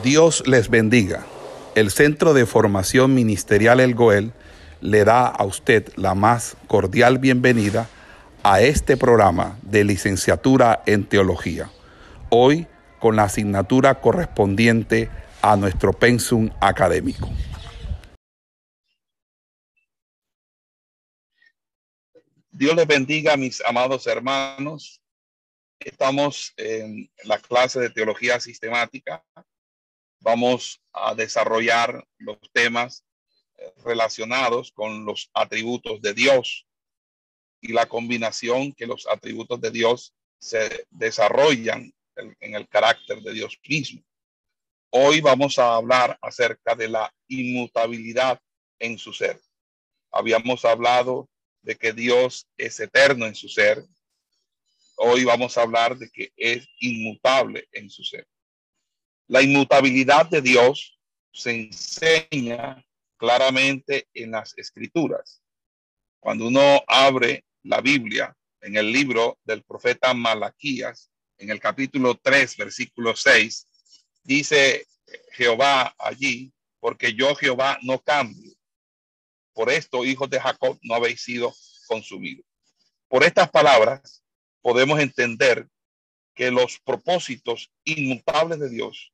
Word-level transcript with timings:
Dios 0.00 0.42
les 0.46 0.70
bendiga. 0.70 1.26
El 1.74 1.90
Centro 1.90 2.32
de 2.32 2.46
Formación 2.46 3.14
Ministerial 3.14 3.78
El 3.78 3.94
Goel 3.94 4.32
le 4.80 5.04
da 5.04 5.26
a 5.26 5.44
usted 5.44 5.92
la 5.96 6.14
más 6.14 6.56
cordial 6.66 7.18
bienvenida 7.18 7.88
a 8.42 8.62
este 8.62 8.96
programa 8.96 9.58
de 9.62 9.84
licenciatura 9.84 10.82
en 10.86 11.04
teología. 11.04 11.70
Hoy 12.30 12.66
con 13.00 13.16
la 13.16 13.24
asignatura 13.24 14.00
correspondiente 14.00 15.10
a 15.42 15.56
nuestro 15.56 15.92
pensum 15.92 16.48
académico. 16.60 17.28
Dios 22.50 22.74
les 22.74 22.86
bendiga, 22.86 23.36
mis 23.36 23.60
amados 23.60 24.06
hermanos. 24.06 25.02
Estamos 25.78 26.54
en 26.56 27.10
la 27.24 27.38
clase 27.38 27.78
de 27.78 27.90
teología 27.90 28.40
sistemática 28.40 29.22
vamos 30.22 30.80
a 30.92 31.14
desarrollar 31.14 32.06
los 32.18 32.38
temas 32.52 33.04
eh, 33.58 33.72
relacionados 33.84 34.72
con 34.72 35.04
los 35.04 35.30
atributos 35.34 36.00
de 36.00 36.14
Dios 36.14 36.66
y 37.60 37.72
la 37.72 37.86
combinación 37.86 38.72
que 38.72 38.86
los 38.86 39.06
atributos 39.06 39.60
de 39.60 39.70
Dios 39.70 40.14
se 40.38 40.86
desarrollan 40.90 41.92
en 42.40 42.54
el 42.54 42.68
carácter 42.68 43.20
de 43.22 43.32
Dios 43.32 43.58
mismo. 43.66 44.02
Hoy 44.90 45.20
vamos 45.20 45.58
a 45.58 45.76
hablar 45.76 46.18
acerca 46.20 46.74
de 46.74 46.88
la 46.88 47.12
inmutabilidad 47.28 48.40
en 48.78 48.98
su 48.98 49.12
ser. 49.12 49.40
Habíamos 50.10 50.64
hablado 50.64 51.30
de 51.62 51.76
que 51.76 51.92
Dios 51.92 52.46
es 52.58 52.78
eterno 52.80 53.26
en 53.26 53.34
su 53.34 53.48
ser. 53.48 53.82
Hoy 54.96 55.24
vamos 55.24 55.56
a 55.56 55.62
hablar 55.62 55.96
de 55.96 56.10
que 56.10 56.32
es 56.36 56.68
inmutable 56.80 57.66
en 57.72 57.88
su 57.88 58.04
ser. 58.04 58.26
La 59.28 59.42
inmutabilidad 59.42 60.28
de 60.28 60.42
Dios 60.42 60.98
se 61.32 61.50
enseña 61.52 62.84
claramente 63.16 64.08
en 64.14 64.32
las 64.32 64.56
escrituras. 64.58 65.42
Cuando 66.20 66.48
uno 66.48 66.82
abre 66.86 67.44
la 67.62 67.80
Biblia 67.80 68.36
en 68.60 68.76
el 68.76 68.92
libro 68.92 69.38
del 69.44 69.62
profeta 69.62 70.12
Malaquías, 70.14 71.10
en 71.38 71.50
el 71.50 71.60
capítulo 71.60 72.16
3, 72.16 72.56
versículo 72.56 73.16
6, 73.16 73.66
dice 74.22 74.86
Jehová 75.32 75.94
allí, 75.98 76.52
porque 76.80 77.14
yo 77.14 77.34
Jehová 77.34 77.78
no 77.82 78.00
cambio. 78.00 78.52
Por 79.52 79.70
esto, 79.70 80.04
hijos 80.04 80.28
de 80.30 80.40
Jacob, 80.40 80.78
no 80.82 80.94
habéis 80.94 81.22
sido 81.22 81.54
consumidos. 81.86 82.46
Por 83.08 83.24
estas 83.24 83.50
palabras 83.50 84.22
podemos 84.60 84.98
entender 84.98 85.68
que 86.34 86.50
los 86.50 86.80
propósitos 86.80 87.70
inmutables 87.84 88.58
de 88.58 88.70
Dios 88.70 89.12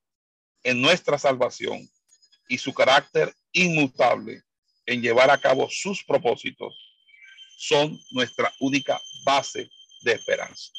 en 0.63 0.81
nuestra 0.81 1.19
salvación 1.19 1.89
y 2.49 2.59
su 2.59 2.73
carácter 2.73 3.35
inmutable 3.53 4.43
en 4.87 5.03
llevar 5.03 5.31
a 5.31 5.41
cabo 5.41 5.69
sus 5.71 6.03
propósitos 6.05 6.75
son 7.59 7.99
nuestra 8.13 8.53
única 8.61 9.01
base 9.25 9.69
de 10.03 10.13
esperanza. 10.13 10.71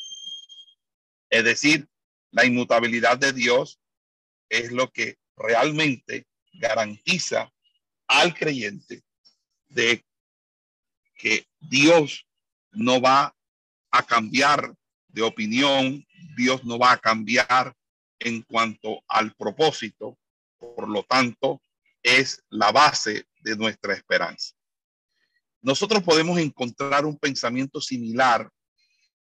Es 1.30 1.44
decir, 1.44 1.88
la 2.31 2.45
inmutabilidad 2.45 3.17
de 3.17 3.33
Dios 3.33 3.80
es 4.50 4.72
lo 4.72 4.91
que 4.91 5.17
realmente 5.35 6.25
garantiza 6.53 7.52
al 8.07 8.33
creyente 8.33 9.03
de 9.67 10.03
que 11.16 11.47
Dios 11.59 12.25
no 12.72 13.00
va 13.00 13.35
a 13.91 14.03
cambiar 14.03 14.73
de 15.07 15.22
opinión, 15.22 16.05
Dios 16.35 16.63
no 16.63 16.80
va 16.80 16.94
a 16.94 16.97
cambiar 16.97 17.75
en 18.20 18.42
cuanto 18.44 19.02
al 19.08 19.34
propósito, 19.36 20.17
por 20.58 20.89
lo 20.89 21.03
tanto, 21.03 21.62
es 22.03 22.44
la 22.50 22.72
base 22.72 23.25
de 23.42 23.56
nuestra 23.56 23.94
esperanza. 23.94 24.53
Nosotros 25.62 26.03
podemos 26.03 26.40
encontrar 26.40 27.06
un 27.06 27.18
pensamiento 27.18 27.81
similar 27.81 28.50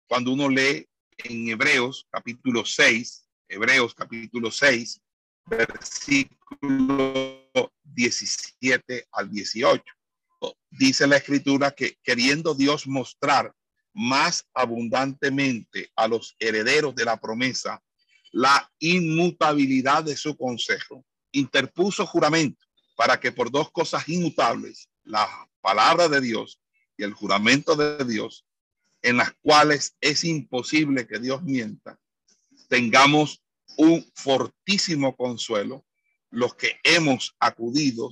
cuando 0.08 0.34
uno 0.34 0.50
lee 0.50 0.88
en 1.18 1.48
Hebreos 1.48 2.06
capítulo 2.10 2.66
6, 2.66 3.28
Hebreos 3.48 3.96
capítulo 3.96 4.52
6, 4.52 5.02
versículo 5.46 7.42
17 7.84 9.08
al 9.12 9.30
18. 9.30 9.84
Dice 10.70 11.08
la 11.08 11.18
escritura 11.18 11.72
que 11.72 11.98
queriendo 12.04 12.54
Dios 12.54 12.86
mostrar 12.86 13.54
más 13.94 14.46
abundantemente 14.54 15.90
a 15.96 16.08
los 16.08 16.36
herederos 16.38 16.94
de 16.96 17.06
la 17.06 17.18
promesa 17.18 17.82
la 18.36 18.70
inmutabilidad 18.80 20.04
de 20.04 20.18
su 20.18 20.36
consejo. 20.36 21.06
Interpuso 21.32 22.06
juramento 22.06 22.66
para 22.98 23.18
que 23.18 23.32
por 23.32 23.50
dos 23.50 23.72
cosas 23.72 24.10
inmutables, 24.10 24.90
la 25.06 25.26
palabra 25.62 26.10
de 26.10 26.20
Dios 26.20 26.60
y 26.98 27.04
el 27.04 27.14
juramento 27.14 27.78
de 27.78 28.04
Dios, 28.04 28.46
en 29.02 29.16
las 29.16 29.32
cuales 29.42 29.96
es 30.02 30.26
imposible 30.26 31.08
que 31.08 31.20
Dios 31.20 31.44
mienta, 31.44 31.98
tengamos 32.68 33.42
un 33.78 34.06
fortísimo 34.14 35.16
consuelo 35.16 35.86
los 36.30 36.56
que 36.56 36.78
hemos 36.84 37.38
acudido 37.40 38.10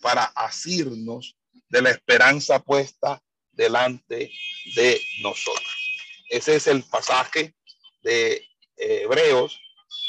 para 0.00 0.26
asirnos 0.26 1.36
de 1.68 1.82
la 1.82 1.90
esperanza 1.90 2.62
puesta 2.62 3.20
delante 3.50 4.30
de 4.76 5.00
nosotros. 5.22 6.06
Ese 6.28 6.54
es 6.54 6.68
el 6.68 6.84
pasaje 6.84 7.56
de 8.04 8.49
Hebreos 8.90 9.60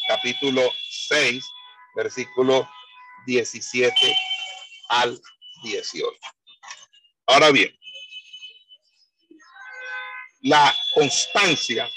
capítulo 0.08 0.62
6, 0.90 1.44
versículo 1.96 2.68
17 3.26 3.94
al 4.90 5.22
18. 5.64 6.08
Ahora 7.28 7.52
bien, 7.52 7.78
la 10.42 10.76
constancia 10.94 11.88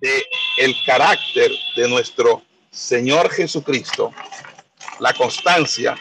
de 0.00 0.26
el 0.58 0.74
carácter 0.84 1.52
de 1.76 1.88
nuestro 1.88 2.42
Señor 2.70 3.30
Jesucristo, 3.30 4.12
la 4.98 5.14
constancia 5.14 5.96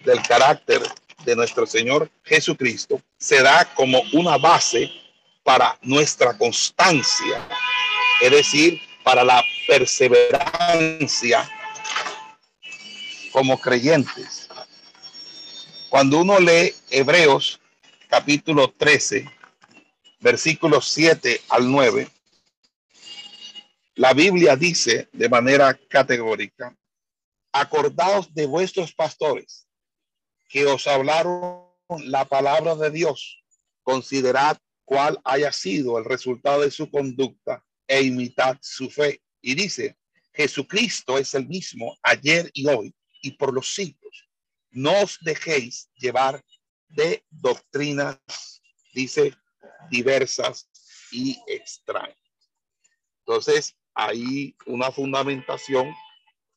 del 0.00 0.22
carácter 0.22 0.82
de 1.24 1.36
nuestro 1.36 1.66
Señor 1.66 2.10
Jesucristo 2.24 3.00
se 3.18 3.42
da 3.42 3.64
como 3.74 4.02
una 4.12 4.38
base 4.38 4.90
para 5.42 5.78
nuestra 5.82 6.36
constancia, 6.36 7.46
es 8.20 8.30
decir, 8.30 8.80
para 9.06 9.22
la 9.22 9.40
perseverancia 9.68 11.48
como 13.30 13.56
creyentes. 13.56 14.48
Cuando 15.88 16.18
uno 16.18 16.40
lee 16.40 16.74
Hebreos 16.90 17.60
capítulo 18.08 18.72
13, 18.72 19.30
versículos 20.18 20.88
7 20.88 21.40
al 21.50 21.70
9, 21.70 22.08
la 23.94 24.12
Biblia 24.12 24.56
dice 24.56 25.08
de 25.12 25.28
manera 25.28 25.78
categórica, 25.88 26.76
acordaos 27.52 28.34
de 28.34 28.46
vuestros 28.46 28.92
pastores 28.92 29.68
que 30.48 30.66
os 30.66 30.84
hablaron 30.88 31.68
la 32.06 32.24
palabra 32.24 32.74
de 32.74 32.90
Dios, 32.90 33.40
considerad 33.84 34.58
cuál 34.84 35.20
haya 35.22 35.52
sido 35.52 35.96
el 35.96 36.04
resultado 36.04 36.62
de 36.62 36.72
su 36.72 36.90
conducta 36.90 37.62
e 37.86 38.02
imitad 38.02 38.58
su 38.60 38.90
fe. 38.90 39.22
Y 39.40 39.54
dice, 39.54 39.96
Jesucristo 40.32 41.18
es 41.18 41.34
el 41.34 41.46
mismo 41.46 41.96
ayer 42.02 42.50
y 42.52 42.66
hoy 42.68 42.94
y 43.22 43.32
por 43.32 43.52
los 43.52 43.74
siglos. 43.74 44.28
No 44.70 45.02
os 45.02 45.18
dejéis 45.22 45.90
llevar 45.96 46.44
de 46.88 47.24
doctrinas, 47.30 48.18
dice, 48.92 49.34
diversas 49.90 50.68
y 51.10 51.38
extrañas. 51.46 52.16
Entonces, 53.20 53.76
hay 53.94 54.54
una 54.66 54.90
fundamentación 54.90 55.92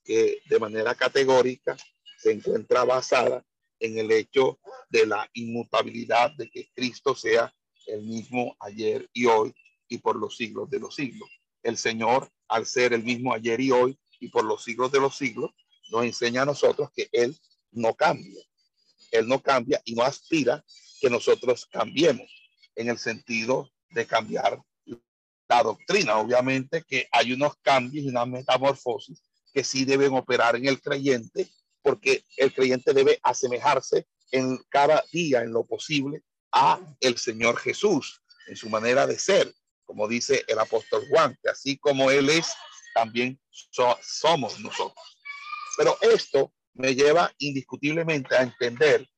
que 0.03 0.41
de 0.49 0.59
manera 0.59 0.93
categórica 0.95 1.77
se 2.17 2.31
encuentra 2.31 2.83
basada 2.83 3.45
en 3.79 3.97
el 3.97 4.11
hecho 4.11 4.59
de 4.89 5.05
la 5.05 5.29
inmutabilidad 5.33 6.31
de 6.37 6.49
que 6.49 6.69
Cristo 6.75 7.15
sea 7.15 7.53
el 7.87 8.01
mismo 8.01 8.55
ayer 8.59 9.09
y 9.13 9.25
hoy 9.25 9.53
y 9.89 9.97
por 9.97 10.15
los 10.15 10.37
siglos 10.37 10.69
de 10.69 10.79
los 10.79 10.95
siglos. 10.95 11.29
El 11.63 11.77
Señor, 11.77 12.31
al 12.47 12.65
ser 12.65 12.93
el 12.93 13.03
mismo 13.03 13.33
ayer 13.33 13.59
y 13.59 13.71
hoy 13.71 13.99
y 14.19 14.29
por 14.29 14.45
los 14.45 14.63
siglos 14.63 14.91
de 14.91 14.99
los 14.99 15.17
siglos, 15.17 15.51
nos 15.91 16.05
enseña 16.05 16.43
a 16.43 16.45
nosotros 16.45 16.89
que 16.95 17.09
Él 17.11 17.37
no 17.71 17.95
cambia. 17.95 18.41
Él 19.11 19.27
no 19.27 19.41
cambia 19.41 19.81
y 19.83 19.95
no 19.95 20.03
aspira 20.03 20.63
que 21.01 21.09
nosotros 21.09 21.65
cambiemos 21.65 22.27
en 22.75 22.89
el 22.89 22.97
sentido 22.97 23.71
de 23.89 24.05
cambiar 24.05 24.61
la 25.49 25.63
doctrina. 25.63 26.17
Obviamente 26.17 26.83
que 26.87 27.07
hay 27.11 27.33
unos 27.33 27.55
cambios 27.61 28.05
y 28.05 28.09
una 28.09 28.25
metamorfosis 28.25 29.23
que 29.53 29.63
sí 29.63 29.83
deben 29.83 30.13
operar 30.13 30.55
en 30.55 30.67
el 30.67 30.79
creyente 30.79 31.47
porque 31.81 32.23
el 32.37 32.53
creyente 32.53 32.93
debe 32.93 33.19
asemejarse 33.23 34.05
en 34.31 34.57
cada 34.69 35.03
día 35.11 35.41
en 35.41 35.51
lo 35.51 35.65
posible 35.65 36.21
a 36.51 36.79
el 36.99 37.17
Señor 37.17 37.57
Jesús 37.57 38.21
en 38.47 38.55
su 38.55 38.69
manera 38.69 39.07
de 39.07 39.17
ser 39.17 39.53
como 39.89 40.07
dice 40.07 40.45
el 40.47 40.59
apóstol 40.59 41.03
Juan, 41.09 41.35
que 41.41 41.49
así 41.49 41.75
como 41.79 42.11
Él 42.11 42.29
es, 42.29 42.53
también 42.93 43.39
somos 43.49 44.59
nosotros. 44.59 45.19
Pero 45.75 45.97
esto 46.01 46.53
me 46.75 46.93
lleva 46.93 47.31
indiscutiblemente 47.39 48.35
a 48.35 48.43
entender 48.43 49.09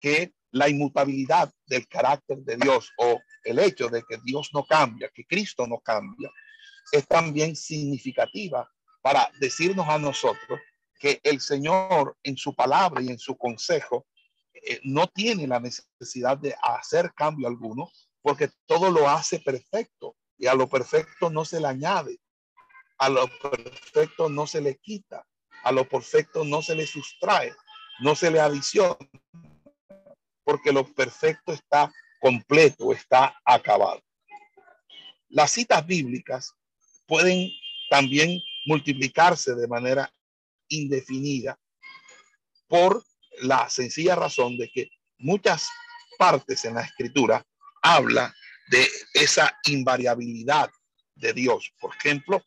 que 0.00 0.32
la 0.52 0.70
inmutabilidad 0.70 1.52
del 1.66 1.86
carácter 1.86 2.38
de 2.38 2.56
Dios 2.56 2.92
o 2.96 3.20
el 3.42 3.58
hecho 3.58 3.90
de 3.90 4.02
que 4.08 4.16
Dios 4.24 4.48
no 4.54 4.64
cambia, 4.64 5.10
que 5.14 5.26
Cristo 5.26 5.66
no 5.66 5.78
cambia, 5.80 6.30
es 6.90 7.06
también 7.06 7.54
significativa 7.54 8.66
para 9.02 9.30
decirnos 9.38 9.86
a 9.86 9.98
nosotros 9.98 10.60
que 10.98 11.20
el 11.22 11.42
Señor 11.42 12.16
en 12.22 12.38
su 12.38 12.54
palabra 12.54 13.02
y 13.02 13.08
en 13.08 13.18
su 13.18 13.36
consejo 13.36 14.06
eh, 14.54 14.80
no 14.82 15.08
tiene 15.08 15.46
la 15.46 15.60
necesidad 15.60 16.38
de 16.38 16.54
hacer 16.62 17.12
cambio 17.12 17.48
alguno 17.48 17.90
porque 18.24 18.48
todo 18.64 18.90
lo 18.90 19.06
hace 19.06 19.38
perfecto 19.38 20.16
y 20.38 20.46
a 20.46 20.54
lo 20.54 20.66
perfecto 20.66 21.28
no 21.28 21.44
se 21.44 21.60
le 21.60 21.68
añade, 21.68 22.18
a 22.96 23.10
lo 23.10 23.28
perfecto 23.38 24.30
no 24.30 24.46
se 24.46 24.62
le 24.62 24.78
quita, 24.78 25.26
a 25.62 25.70
lo 25.70 25.86
perfecto 25.86 26.42
no 26.42 26.62
se 26.62 26.74
le 26.74 26.86
sustrae, 26.86 27.54
no 28.00 28.14
se 28.14 28.30
le 28.30 28.40
adiciona, 28.40 28.96
porque 30.42 30.72
lo 30.72 30.90
perfecto 30.94 31.52
está 31.52 31.92
completo, 32.18 32.92
está 32.92 33.38
acabado. 33.44 34.02
Las 35.28 35.50
citas 35.50 35.86
bíblicas 35.86 36.54
pueden 37.06 37.50
también 37.90 38.40
multiplicarse 38.64 39.54
de 39.54 39.68
manera 39.68 40.10
indefinida 40.68 41.58
por 42.68 43.04
la 43.42 43.68
sencilla 43.68 44.14
razón 44.14 44.56
de 44.56 44.70
que 44.70 44.88
muchas 45.18 45.68
partes 46.16 46.64
en 46.64 46.76
la 46.76 46.84
escritura 46.84 47.44
habla 47.84 48.34
de 48.68 48.88
esa 49.12 49.56
invariabilidad 49.66 50.70
de 51.14 51.34
Dios. 51.34 51.70
Por 51.78 51.94
ejemplo, 51.94 52.42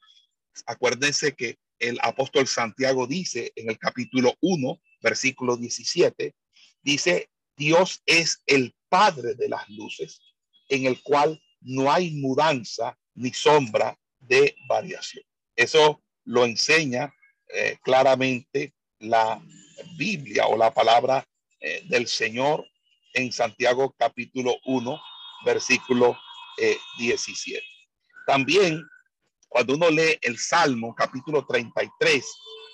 acuérdense 0.65 1.35
que 1.35 1.59
el 1.79 1.99
apóstol 2.01 2.47
Santiago 2.47 3.05
dice 3.05 3.53
en 3.55 3.69
el 3.69 3.77
capítulo 3.77 4.33
1, 4.41 4.81
versículo 5.01 5.55
17, 5.55 6.33
dice, 6.81 7.29
Dios 7.55 8.01
es 8.07 8.41
el 8.47 8.75
Padre 8.89 9.35
de 9.35 9.47
las 9.47 9.69
luces, 9.69 10.21
en 10.69 10.85
el 10.85 11.01
cual 11.03 11.39
no 11.61 11.91
hay 11.91 12.11
mudanza 12.11 12.97
ni 13.13 13.31
sombra 13.31 13.95
de 14.19 14.55
variación. 14.67 15.23
Eso 15.55 16.01
lo 16.23 16.45
enseña 16.45 17.13
eh, 17.53 17.77
claramente 17.83 18.73
la 18.99 19.39
Biblia 19.97 20.47
o 20.47 20.57
la 20.57 20.73
palabra 20.73 21.27
eh, 21.59 21.83
del 21.89 22.07
Señor 22.07 22.65
en 23.13 23.31
Santiago 23.31 23.93
capítulo 23.97 24.57
1, 24.65 24.99
versículo 25.45 26.17
17. 26.97 27.57
Eh, 27.57 27.63
También 28.25 28.83
cuando 29.47 29.75
uno 29.75 29.89
lee 29.89 30.17
el 30.21 30.37
Salmo 30.37 30.93
capítulo 30.95 31.45
33, 31.45 32.25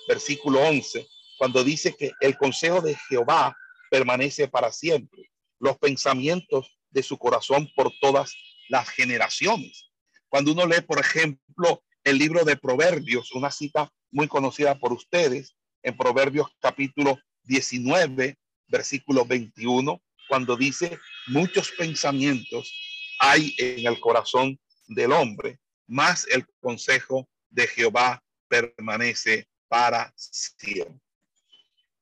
versículo 0.08 0.60
11, 0.62 1.08
cuando 1.38 1.64
dice 1.64 1.96
que 1.96 2.12
el 2.20 2.38
consejo 2.38 2.82
de 2.82 2.96
Jehová 3.10 3.56
permanece 3.90 4.48
para 4.48 4.72
siempre, 4.72 5.30
los 5.60 5.78
pensamientos 5.78 6.78
de 6.90 7.04
su 7.04 7.18
corazón 7.18 7.70
por 7.76 7.92
todas 8.02 8.34
las 8.70 8.90
generaciones. 8.90 9.92
Cuando 10.30 10.52
uno 10.52 10.66
lee, 10.66 10.82
por 10.82 11.00
ejemplo, 11.00 11.84
el 12.04 12.18
libro 12.18 12.44
de 12.44 12.58
Proverbios, 12.58 13.32
una 13.34 13.52
cita 13.52 13.92
muy 14.12 14.28
conocida 14.28 14.78
por 14.80 14.94
ustedes, 14.94 15.56
en 15.84 15.96
Proverbios 15.96 16.48
capítulo 16.60 17.20
19, 17.44 18.38
versículo 18.68 19.26
21, 19.26 20.02
cuando 20.28 20.56
dice, 20.56 20.98
muchos 21.28 21.72
pensamientos 21.72 22.74
hay 23.20 23.56
en 23.58 23.88
el 23.88 24.00
corazón 24.00 24.60
del 24.88 25.12
hombre, 25.12 25.60
más 25.88 26.28
el 26.28 26.46
consejo 26.60 27.30
de 27.50 27.68
Jehová 27.68 28.24
permanece 28.48 29.48
para 29.68 30.14
siempre. 30.16 31.00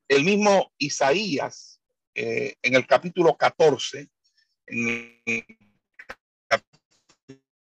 El 0.08 0.24
mismo 0.24 0.72
Isaías, 0.78 1.80
eh, 2.16 2.56
en 2.62 2.76
el 2.76 2.86
capítulo 2.86 3.38
14, 3.38 4.10
en 4.68 5.22
el 5.26 5.46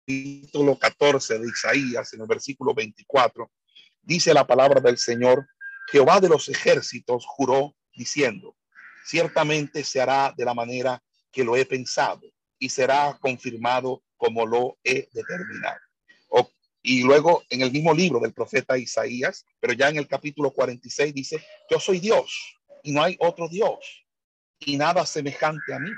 capítulo 0.05 0.77
14 0.77 1.39
de 1.39 1.47
Isaías, 1.47 2.13
en 2.13 2.21
el 2.21 2.27
versículo 2.27 2.73
24, 2.73 3.51
dice 4.03 4.33
la 4.33 4.45
palabra 4.45 4.79
del 4.79 4.97
Señor, 4.97 5.47
Jehová 5.91 6.19
de 6.19 6.29
los 6.29 6.49
ejércitos 6.49 7.25
juró 7.25 7.75
diciendo, 7.95 8.55
ciertamente 9.05 9.83
se 9.83 10.01
hará 10.01 10.33
de 10.35 10.45
la 10.45 10.53
manera 10.53 11.01
que 11.35 11.43
lo 11.43 11.57
he 11.57 11.65
pensado 11.65 12.21
y 12.57 12.69
será 12.69 13.17
confirmado 13.19 14.01
como 14.15 14.45
lo 14.45 14.77
he 14.83 15.09
determinado. 15.11 15.79
y 16.87 17.01
luego 17.01 17.43
en 17.49 17.61
el 17.61 17.71
mismo 17.71 17.95
libro 17.95 18.19
del 18.19 18.31
profeta 18.31 18.77
Isaías, 18.77 19.43
pero 19.59 19.73
ya 19.73 19.89
en 19.89 19.97
el 19.97 20.07
capítulo 20.07 20.51
46 20.51 21.15
dice, 21.15 21.43
yo 21.67 21.79
soy 21.79 21.99
Dios 21.99 22.59
y 22.83 22.91
no 22.91 23.01
hay 23.01 23.17
otro 23.19 23.49
Dios 23.49 24.05
y 24.59 24.77
nada 24.77 25.03
semejante 25.03 25.73
a 25.73 25.79
mí, 25.79 25.91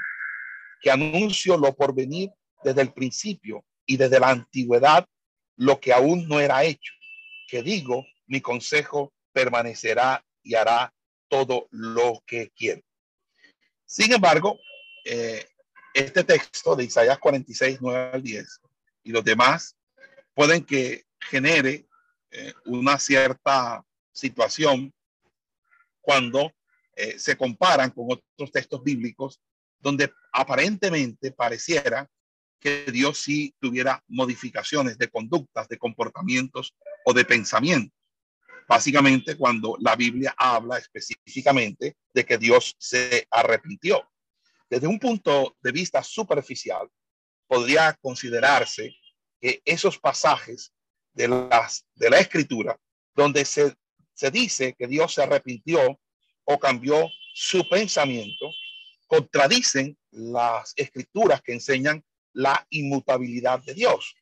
que 0.81 0.89
anuncio 0.89 1.57
lo 1.57 1.75
por 1.75 1.94
venir 1.94 2.31
desde 2.63 2.83
el 2.83 2.94
principio 2.94 3.66
y 3.86 3.98
desde 3.98 4.18
la 4.18 4.30
antigüedad 4.30 5.06
lo 5.57 5.78
que 5.81 5.92
aún 5.92 6.25
no 6.30 6.40
era 6.40 6.63
hecho, 6.63 6.94
que 7.50 7.62
digo, 7.62 8.06
mi 8.25 8.40
consejo 8.40 9.13
permanecerá 9.33 10.25
y 10.42 10.56
hará 10.56 10.94
todo 11.28 11.68
lo 11.69 12.24
que 12.25 12.50
quiere. 12.51 12.86
Sin 13.86 14.13
embargo, 14.13 14.57
eh, 15.09 15.48
este 15.94 16.24
texto 16.24 16.75
de 16.75 16.83
Isaías 16.83 17.18
46, 17.18 17.80
9 17.81 18.12
al 18.13 18.21
10 18.21 18.62
y 19.04 19.12
los 19.12 19.24
demás 19.24 19.75
pueden 20.33 20.63
que 20.63 21.06
genere 21.19 21.88
eh, 22.30 22.54
una 22.65 23.00
cierta 23.00 23.83
situación 24.12 24.94
cuando 26.01 26.54
eh, 26.95 27.18
se 27.18 27.38
comparan 27.38 27.92
con 27.92 28.07
otros 28.09 28.51
textos 28.51 28.83
bíblicos 28.83 29.39
donde 29.80 30.12
aparentemente 30.33 31.31
pareciera 31.31 32.09
que 32.59 32.86
Dios 32.92 33.19
sí 33.19 33.56
tuviera 33.59 34.04
modificaciones 34.07 34.98
de 34.98 35.07
conductas, 35.07 35.69
de 35.69 35.77
comportamientos 35.77 36.75
o 37.06 37.13
de 37.13 37.24
pensamientos. 37.24 37.98
Básicamente 38.68 39.38
cuando 39.38 39.77
la 39.80 39.95
Biblia 39.95 40.36
habla 40.38 40.77
específicamente 40.77 41.95
de 42.13 42.25
que 42.25 42.38
Dios 42.38 42.75
se 42.77 43.25
arrepintió. 43.31 44.06
Desde 44.69 44.88
un 44.88 45.00
punto 45.00 45.56
de 45.62 45.72
vista 45.72 46.04
superficial, 46.04 46.90
podría 47.48 47.94
considerarse 48.02 48.96
que 49.40 49.62
esos 49.64 49.98
pasajes 49.98 50.74
de, 51.14 51.28
las, 51.28 51.86
de 51.96 52.10
la 52.10 52.19
escritura 52.19 52.78
donde 53.16 53.46
se, 53.46 53.74
se 54.14 54.31
dice 54.31 54.75
que 54.78 54.88
Dios 54.88 55.14
se 55.14 55.24
arrepintió 55.24 56.00
o 56.44 56.59
cambió 56.59 57.07
su 57.33 57.68
pensamiento, 57.69 58.52
contradicen 59.07 59.97
las 60.12 60.74
escrituras 60.76 61.42
que 61.42 61.54
enseñan 61.54 62.04
la 62.33 62.66
inmutabilidad 62.69 63.59
de 63.64 63.74
Dios. 63.74 64.16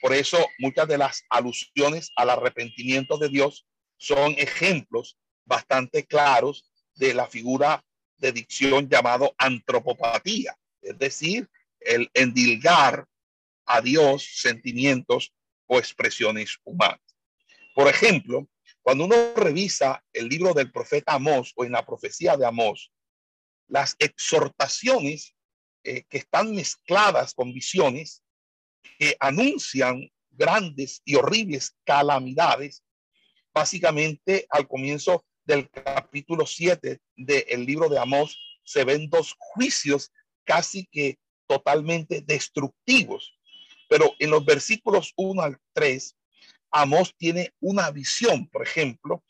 Por 0.00 0.12
eso 0.12 0.46
muchas 0.58 0.86
de 0.88 0.98
las 0.98 1.24
alusiones 1.30 2.12
al 2.16 2.30
arrepentimiento 2.30 3.18
de 3.18 3.28
Dios 3.28 3.66
son 3.96 4.34
ejemplos 4.38 5.18
bastante 5.44 6.04
claros 6.04 6.70
de 6.94 7.14
la 7.14 7.26
figura 7.26 7.84
de 8.18 8.32
dicción 8.32 8.88
llamado 8.88 9.34
antropopatía, 9.38 10.56
es 10.80 10.98
decir, 10.98 11.48
el 11.80 12.10
endilgar 12.14 13.06
a 13.66 13.80
Dios 13.80 14.40
sentimientos 14.40 15.32
o 15.66 15.78
expresiones 15.78 16.58
humanas. 16.64 17.00
Por 17.74 17.88
ejemplo, 17.88 18.48
cuando 18.82 19.04
uno 19.04 19.34
revisa 19.34 20.02
el 20.12 20.28
libro 20.28 20.54
del 20.54 20.70
profeta 20.70 21.14
Amós 21.14 21.52
o 21.56 21.64
en 21.64 21.72
la 21.72 21.84
profecía 21.84 22.36
de 22.36 22.46
Amós, 22.46 22.92
las 23.68 23.96
exhortaciones 23.98 25.34
eh, 25.82 26.04
que 26.08 26.18
están 26.18 26.54
mezcladas 26.54 27.34
con 27.34 27.52
visiones 27.52 28.22
que 28.98 29.16
anuncian 29.20 30.08
grandes 30.30 31.02
y 31.04 31.16
horribles 31.16 31.76
calamidades 31.84 32.82
básicamente 33.52 34.46
al 34.50 34.68
comienzo 34.68 35.24
del 35.46 35.70
capítulo 35.70 36.44
7 36.46 37.00
del 37.16 37.66
libro 37.66 37.88
de 37.88 37.98
Amós 37.98 38.38
se 38.64 38.84
ven 38.84 39.08
dos 39.08 39.34
juicios 39.38 40.12
casi 40.44 40.86
que 40.86 41.18
totalmente 41.46 42.20
destructivos. 42.20 43.38
Pero 43.88 44.12
en 44.18 44.30
los 44.30 44.44
versículos 44.44 45.12
1 45.16 45.40
al 45.42 45.58
3, 45.72 46.16
Amós 46.72 47.14
tiene 47.16 47.54
una 47.60 47.90
visión, 47.90 48.48
por 48.48 48.62
ejemplo, 48.62 49.24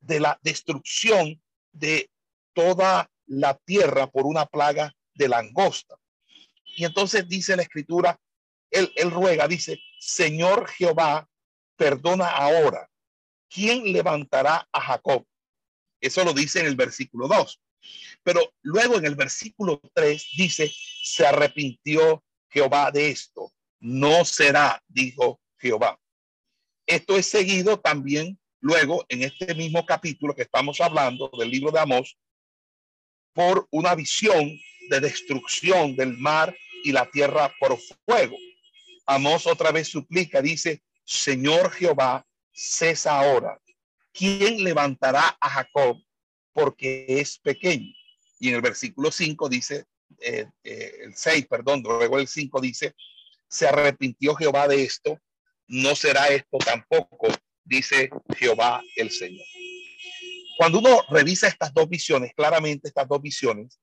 de 0.00 0.20
la 0.20 0.38
destrucción 0.42 1.42
de 1.72 2.10
toda 2.52 3.10
la 3.26 3.54
tierra 3.54 4.06
por 4.06 4.26
una 4.26 4.46
plaga 4.46 4.94
de 5.14 5.28
langosta. 5.28 5.96
Y 6.76 6.84
entonces 6.84 7.26
dice 7.26 7.56
la 7.56 7.62
escritura, 7.62 8.20
él, 8.70 8.92
él 8.96 9.10
ruega, 9.10 9.48
dice, 9.48 9.80
Señor 9.98 10.68
Jehová, 10.68 11.28
perdona 11.76 12.28
ahora 12.28 12.88
¿quién 13.48 13.92
levantará 13.92 14.68
a 14.72 14.80
Jacob? 14.80 15.24
Eso 16.00 16.24
lo 16.24 16.32
dice 16.32 16.60
en 16.60 16.66
el 16.66 16.76
versículo 16.76 17.28
2. 17.28 17.60
Pero 18.22 18.54
luego 18.62 18.96
en 18.96 19.06
el 19.06 19.14
versículo 19.14 19.80
3 19.94 20.26
dice, 20.36 20.72
se 21.02 21.26
arrepintió 21.26 22.24
Jehová 22.48 22.90
de 22.90 23.10
esto. 23.10 23.52
No 23.80 24.24
será, 24.24 24.82
dijo 24.88 25.40
Jehová. 25.58 25.98
Esto 26.86 27.16
es 27.16 27.26
seguido 27.26 27.78
también 27.80 28.38
luego 28.60 29.04
en 29.08 29.22
este 29.22 29.54
mismo 29.54 29.84
capítulo 29.84 30.34
que 30.34 30.42
estamos 30.42 30.80
hablando 30.80 31.30
del 31.38 31.50
libro 31.50 31.70
de 31.70 31.80
Amós 31.80 32.16
por 33.32 33.66
una 33.70 33.94
visión 33.94 34.58
de 34.88 35.00
destrucción 35.00 35.94
del 35.94 36.16
mar 36.16 36.56
y 36.84 36.92
la 36.92 37.10
tierra 37.10 37.52
por 37.60 37.78
fuego. 38.06 38.36
Amós 39.06 39.46
otra 39.46 39.72
vez 39.72 39.88
suplica, 39.88 40.40
dice, 40.40 40.82
Señor 41.04 41.70
Jehová, 41.70 42.26
cesa 42.52 43.18
ahora. 43.20 43.60
¿Quién 44.16 44.64
levantará 44.64 45.36
a 45.38 45.50
Jacob 45.50 46.02
porque 46.54 47.04
es 47.08 47.38
pequeño? 47.38 47.92
Y 48.38 48.48
en 48.48 48.54
el 48.54 48.62
versículo 48.62 49.10
5 49.10 49.48
dice, 49.50 49.84
eh, 50.20 50.46
eh, 50.64 50.92
el 51.02 51.14
6, 51.14 51.46
perdón, 51.48 51.82
luego 51.82 52.18
el 52.18 52.26
5 52.26 52.60
dice, 52.60 52.94
se 53.48 53.68
arrepintió 53.68 54.34
Jehová 54.34 54.68
de 54.68 54.82
esto, 54.84 55.20
no 55.68 55.94
será 55.94 56.28
esto 56.28 56.56
tampoco, 56.58 57.28
dice 57.62 58.08
Jehová 58.38 58.82
el 58.96 59.10
Señor. 59.10 59.44
Cuando 60.56 60.78
uno 60.78 61.02
revisa 61.10 61.48
estas 61.48 61.74
dos 61.74 61.86
visiones, 61.86 62.32
claramente 62.34 62.88
estas 62.88 63.06
dos 63.06 63.20
visiones 63.20 63.78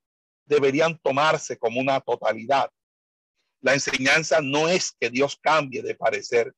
deberían 0.46 0.98
tomarse 0.98 1.58
como 1.58 1.80
una 1.80 2.00
totalidad. 2.02 2.70
La 3.62 3.74
enseñanza 3.74 4.42
no 4.42 4.68
es 4.68 4.96
que 5.00 5.12
Dios 5.12 5.38
cambie 5.40 5.84
de 5.84 5.94
parecer, 5.94 6.52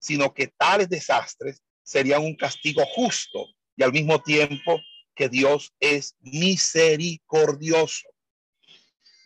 sino 0.00 0.34
que 0.34 0.48
tales 0.48 0.88
desastres 0.88 1.62
serían 1.90 2.22
un 2.22 2.36
castigo 2.36 2.86
justo 2.86 3.48
y 3.76 3.82
al 3.82 3.90
mismo 3.90 4.22
tiempo 4.22 4.80
que 5.12 5.28
Dios 5.28 5.74
es 5.80 6.14
misericordioso. 6.20 8.08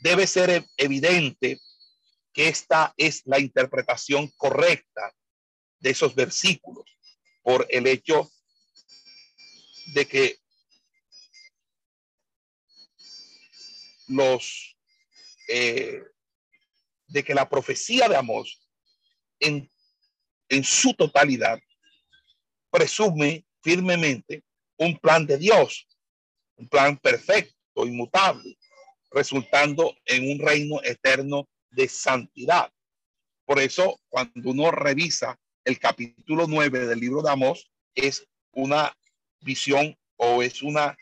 Debe 0.00 0.26
ser 0.26 0.64
evidente 0.78 1.60
que 2.32 2.48
esta 2.48 2.94
es 2.96 3.20
la 3.26 3.38
interpretación 3.38 4.28
correcta 4.38 5.14
de 5.78 5.90
esos 5.90 6.14
versículos 6.14 6.86
por 7.42 7.66
el 7.68 7.86
hecho 7.86 8.32
de 9.92 10.06
que 10.06 10.38
los 14.08 14.74
eh, 15.48 16.02
de 17.08 17.22
que 17.22 17.34
la 17.34 17.46
profecía 17.46 18.08
de 18.08 18.16
Amós 18.16 18.66
en, 19.38 19.70
en 20.48 20.64
su 20.64 20.94
totalidad 20.94 21.60
presume 22.74 23.46
firmemente 23.62 24.42
un 24.78 24.98
plan 24.98 25.24
de 25.24 25.38
Dios, 25.38 25.86
un 26.56 26.68
plan 26.68 26.96
perfecto, 26.96 27.86
inmutable, 27.86 28.58
resultando 29.12 29.94
en 30.04 30.32
un 30.32 30.44
reino 30.44 30.82
eterno 30.82 31.48
de 31.70 31.88
santidad. 31.88 32.72
Por 33.44 33.60
eso, 33.60 34.00
cuando 34.08 34.50
uno 34.50 34.72
revisa 34.72 35.38
el 35.64 35.78
capítulo 35.78 36.46
9 36.48 36.86
del 36.86 36.98
libro 36.98 37.22
de 37.22 37.30
Amós, 37.30 37.70
es 37.94 38.26
una 38.50 38.92
visión 39.40 39.96
o 40.16 40.42
es 40.42 40.60
una 40.60 40.96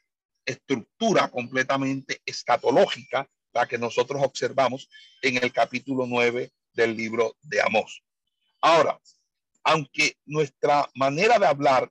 estructura 0.45 1.29
completamente 1.29 2.21
escatológica 2.27 3.27
la 3.55 3.67
que 3.67 3.79
nosotros 3.79 4.21
observamos 4.23 4.91
en 5.23 5.43
el 5.43 5.51
capítulo 5.51 6.05
9 6.07 6.51
del 6.75 6.95
libro 6.95 7.35
de 7.41 7.63
Amós. 7.63 8.03
Ahora, 8.61 9.01
aunque 9.65 10.17
nuestra 10.25 10.89
manera 10.95 11.39
de 11.39 11.47
hablar 11.47 11.91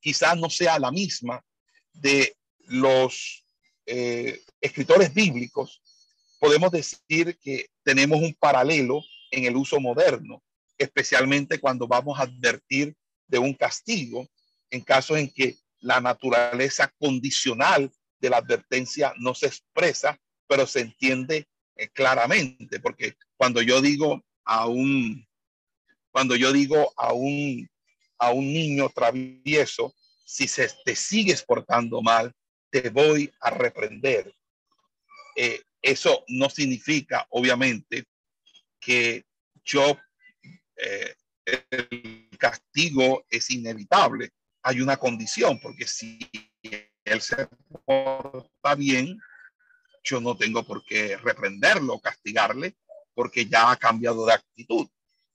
quizás 0.00 0.36
no 0.36 0.50
sea 0.50 0.78
la 0.78 0.90
misma 0.90 1.42
de 1.92 2.36
los 2.66 3.44
eh, 3.86 4.40
escritores 4.60 5.12
bíblicos, 5.12 5.82
podemos 6.38 6.70
decir 6.70 7.38
que 7.40 7.68
tenemos 7.82 8.20
un 8.20 8.34
paralelo 8.34 9.02
en 9.30 9.44
el 9.44 9.56
uso 9.56 9.80
moderno, 9.80 10.42
especialmente 10.76 11.58
cuando 11.58 11.86
vamos 11.86 12.18
a 12.18 12.22
advertir 12.22 12.94
de 13.26 13.38
un 13.38 13.54
castigo 13.54 14.28
en 14.70 14.82
caso 14.82 15.16
en 15.16 15.30
que 15.30 15.56
la 15.80 16.00
naturaleza 16.00 16.92
condicional 16.98 17.90
de 18.18 18.30
la 18.30 18.38
advertencia 18.38 19.12
no 19.18 19.34
se 19.34 19.46
expresa, 19.46 20.18
pero 20.46 20.66
se 20.66 20.80
entiende 20.80 21.46
eh, 21.76 21.88
claramente, 21.88 22.80
porque 22.80 23.16
cuando 23.36 23.60
yo 23.62 23.80
digo 23.80 24.22
a 24.44 24.66
un, 24.66 25.26
cuando 26.14 26.36
yo 26.36 26.52
digo 26.52 26.92
a 26.96 27.12
un, 27.12 27.68
a 28.20 28.30
un 28.30 28.46
niño 28.46 28.88
travieso, 28.88 29.92
si 30.24 30.46
se 30.46 30.70
te 30.84 30.94
sigues 30.94 31.42
portando 31.42 32.02
mal, 32.02 32.32
te 32.70 32.88
voy 32.90 33.32
a 33.40 33.50
reprender. 33.50 34.32
Eh, 35.34 35.60
eso 35.82 36.24
no 36.28 36.48
significa, 36.48 37.26
obviamente, 37.30 38.04
que 38.78 39.24
yo, 39.64 39.98
eh, 40.76 41.16
el 41.44 42.28
castigo 42.38 43.26
es 43.28 43.50
inevitable. 43.50 44.30
Hay 44.62 44.80
una 44.80 44.96
condición, 44.96 45.58
porque 45.58 45.88
si 45.88 46.20
él 47.04 47.20
se 47.20 47.48
porta 47.84 48.76
bien, 48.76 49.18
yo 50.04 50.20
no 50.20 50.36
tengo 50.36 50.62
por 50.62 50.84
qué 50.84 51.16
reprenderlo, 51.16 51.98
castigarle, 51.98 52.76
porque 53.14 53.46
ya 53.46 53.72
ha 53.72 53.76
cambiado 53.76 54.24
de 54.26 54.34
actitud. 54.34 54.86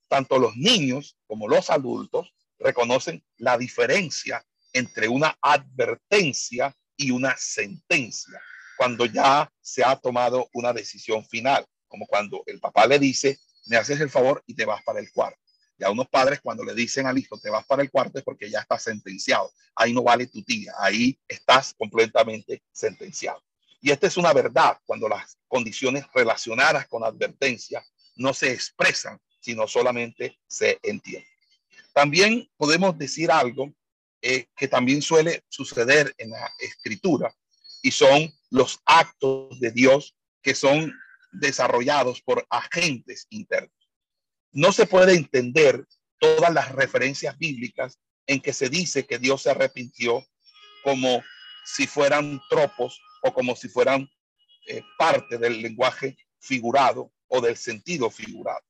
Tanto 0.09 0.37
los 0.37 0.57
niños 0.57 1.17
como 1.25 1.47
los 1.47 1.69
adultos 1.69 2.33
reconocen 2.59 3.23
la 3.37 3.57
diferencia 3.57 4.45
entre 4.73 5.07
una 5.07 5.37
advertencia 5.41 6.75
y 6.97 7.11
una 7.11 7.37
sentencia 7.37 8.41
cuando 8.79 9.05
ya 9.05 9.51
se 9.59 9.83
ha 9.83 9.97
tomado 9.97 10.49
una 10.53 10.71
decisión 10.71 11.25
final, 11.25 11.65
como 11.89 12.07
cuando 12.07 12.43
el 12.45 12.61
papá 12.61 12.87
le 12.87 12.97
dice, 12.97 13.37
me 13.65 13.75
haces 13.75 13.99
el 13.99 14.09
favor 14.09 14.41
y 14.47 14.55
te 14.55 14.63
vas 14.63 14.81
para 14.83 15.01
el 15.01 15.11
cuarto. 15.11 15.37
Ya 15.77 15.89
unos 15.89 16.07
padres 16.07 16.39
cuando 16.41 16.63
le 16.63 16.73
dicen 16.73 17.05
al 17.05 17.17
hijo, 17.17 17.37
te 17.37 17.49
vas 17.49 17.65
para 17.65 17.81
el 17.81 17.91
cuarto 17.91 18.19
es 18.19 18.23
porque 18.23 18.49
ya 18.49 18.59
está 18.61 18.79
sentenciado. 18.79 19.51
Ahí 19.75 19.93
no 19.93 20.01
vale 20.01 20.27
tu 20.27 20.41
tía, 20.43 20.71
ahí 20.79 21.19
estás 21.27 21.73
completamente 21.77 22.63
sentenciado. 22.71 23.43
Y 23.81 23.91
esta 23.91 24.07
es 24.07 24.15
una 24.15 24.31
verdad 24.31 24.77
cuando 24.85 25.09
las 25.09 25.37
condiciones 25.49 26.05
relacionadas 26.13 26.87
con 26.87 27.03
advertencia 27.03 27.83
no 28.15 28.33
se 28.33 28.53
expresan, 28.53 29.19
sino 29.49 29.67
solamente 29.67 30.37
se 30.47 30.77
entienden. 30.83 31.27
También 31.91 32.47
podemos 32.55 32.95
decir 32.99 33.31
algo 33.31 33.73
eh, 34.21 34.45
que 34.55 34.67
también 34.67 35.01
suele 35.01 35.43
suceder 35.49 36.13
en 36.19 36.29
la 36.29 36.51
escritura 36.59 37.35
y 37.81 37.89
son 37.89 38.31
los 38.51 38.79
actos 38.85 39.59
de 39.59 39.71
Dios 39.71 40.15
que 40.43 40.53
son 40.53 40.93
desarrollados 41.31 42.21
por 42.21 42.45
agentes 42.51 43.25
internos. 43.31 43.73
No 44.51 44.71
se 44.71 44.85
puede 44.85 45.15
entender 45.15 45.83
todas 46.19 46.53
las 46.53 46.71
referencias 46.71 47.35
bíblicas 47.39 47.97
en 48.27 48.41
que 48.41 48.53
se 48.53 48.69
dice 48.69 49.07
que 49.07 49.17
Dios 49.17 49.41
se 49.41 49.49
arrepintió 49.49 50.23
como 50.83 51.23
si 51.65 51.87
fueran 51.87 52.39
tropos 52.51 53.01
o 53.23 53.33
como 53.33 53.55
si 53.55 53.67
fueran 53.67 54.07
eh, 54.67 54.83
parte 54.99 55.39
del 55.39 55.59
lenguaje 55.59 56.15
figurado 56.39 57.11
o 57.29 57.41
del 57.41 57.57
sentido 57.57 58.11
figurado. 58.11 58.68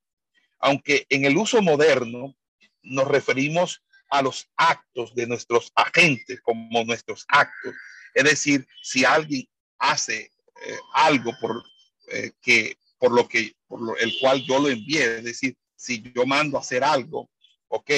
Aunque 0.60 1.06
en 1.10 1.26
el 1.26 1.38
uso 1.38 1.62
moderno 1.62 2.36
nos 2.84 3.08
referimos 3.08 3.84
a 4.10 4.22
los 4.22 4.50
actos 4.56 5.14
de 5.16 5.28
nuestros 5.28 5.72
agentes 5.76 6.42
como 6.42 6.84
nuestros 6.84 7.26
actos. 7.28 7.74
Es 8.14 8.24
decir, 8.24 8.68
si 8.82 9.06
alguien 9.06 9.48
hace 9.78 10.32
eh, 10.66 10.78
algo 10.94 11.32
por, 11.40 11.64
eh, 12.08 12.32
que, 12.42 12.78
por 12.98 13.12
lo 13.12 13.28
que, 13.28 13.56
por 13.68 13.80
el 14.02 14.18
cual 14.20 14.44
yo 14.44 14.60
lo 14.60 14.70
envié. 14.70 15.18
Es 15.18 15.24
decir, 15.24 15.56
si 15.76 16.02
yo 16.14 16.26
mando 16.26 16.58
a 16.58 16.62
hacer 16.62 16.84
algo, 16.84 17.30
ok, 17.68 17.92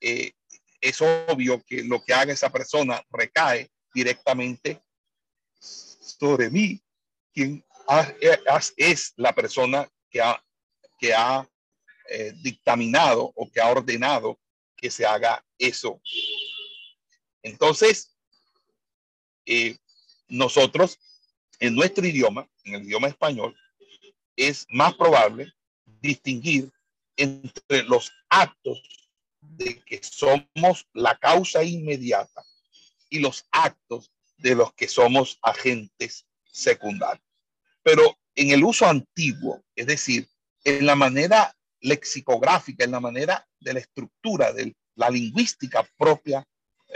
eh, 0.00 0.32
es 0.80 1.00
obvio 1.00 1.62
que 1.64 1.82
lo 1.82 2.04
que 2.04 2.12
haga 2.12 2.32
esa 2.32 2.50
persona 2.50 3.02
recae 3.10 3.70
directamente 3.94 4.82
sobre 5.58 6.50
mí, 6.50 6.82
quien 7.32 7.64
es 8.76 9.12
la 9.16 9.32
persona 9.34 9.88
que 10.10 10.20
ha, 10.20 10.42
que 10.98 11.14
ha 11.14 11.48
dictaminado 12.42 13.32
o 13.34 13.50
que 13.50 13.60
ha 13.60 13.68
ordenado 13.68 14.38
que 14.76 14.90
se 14.90 15.06
haga 15.06 15.44
eso. 15.58 16.00
Entonces, 17.42 18.16
nosotros 20.28 20.98
en 21.60 21.74
nuestro 21.74 22.06
idioma, 22.06 22.48
en 22.64 22.74
el 22.74 22.82
idioma 22.82 23.08
español, 23.08 23.56
es 24.36 24.66
más 24.68 24.94
probable 24.94 25.52
distinguir 25.84 26.70
entre 27.16 27.84
los 27.84 28.12
actos 28.28 28.82
de 29.40 29.80
que 29.84 30.00
somos 30.02 30.86
la 30.92 31.16
causa 31.16 31.62
inmediata 31.62 32.42
y 33.08 33.20
los 33.20 33.46
actos 33.52 34.10
de 34.36 34.56
los 34.56 34.74
que 34.74 34.88
somos 34.88 35.38
agentes 35.42 36.26
secundarios. 36.44 37.24
Pero 37.82 38.18
en 38.34 38.50
el 38.50 38.64
uso 38.64 38.86
antiguo, 38.86 39.64
es 39.76 39.86
decir, 39.86 40.28
en 40.64 40.86
la 40.86 40.96
manera 40.96 41.56
lexicográfica, 41.84 42.84
en 42.84 42.90
la 42.92 43.00
manera 43.00 43.46
de 43.60 43.74
la 43.74 43.80
estructura 43.80 44.52
de 44.52 44.74
la 44.96 45.10
lingüística 45.10 45.86
propia 45.96 46.44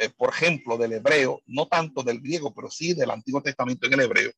eh, 0.00 0.10
por 0.16 0.30
ejemplo, 0.30 0.78
del 0.78 0.92
hebreo, 0.92 1.42
no 1.46 1.66
tanto 1.66 2.04
del 2.04 2.20
griego, 2.20 2.54
pero 2.54 2.70
sí 2.70 2.94
del 2.94 3.10
Antiguo 3.10 3.42
Testamento 3.42 3.86
en 3.86 3.94
el 3.94 4.02
hebreo, 4.02 4.30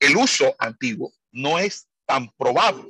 el 0.00 0.16
uso 0.16 0.54
antiguo 0.58 1.12
no 1.30 1.58
es 1.58 1.88
tan 2.06 2.30
probable. 2.38 2.88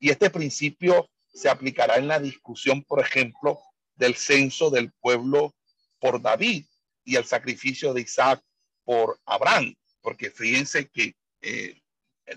Y 0.00 0.10
este 0.10 0.28
principio 0.30 1.08
se 1.32 1.48
aplicará 1.48 1.96
en 1.96 2.08
la 2.08 2.18
discusión, 2.18 2.82
por 2.82 3.00
ejemplo, 3.00 3.60
del 3.94 4.16
censo 4.16 4.70
del 4.70 4.90
pueblo 4.92 5.54
por 6.00 6.20
David 6.20 6.64
y 7.04 7.14
el 7.14 7.24
sacrificio 7.24 7.94
de 7.94 8.00
Isaac 8.00 8.42
por 8.82 9.20
Abraham, 9.24 9.76
porque 10.00 10.30
fíjense 10.30 10.88
que 10.88 11.14
eh, 11.42 11.80